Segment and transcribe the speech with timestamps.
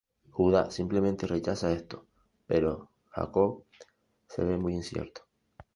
[0.31, 2.07] Judá simplemente rechaza esto,
[2.47, 3.65] pero Jacob
[4.27, 5.27] se ve muy incierto.